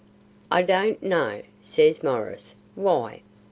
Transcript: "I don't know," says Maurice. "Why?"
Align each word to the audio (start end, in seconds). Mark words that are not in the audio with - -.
"I 0.51 0.63
don't 0.63 1.03
know," 1.03 1.43
says 1.61 2.01
Maurice. 2.01 2.55
"Why?" 2.73 3.21